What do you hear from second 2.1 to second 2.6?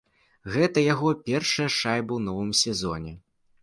ў новым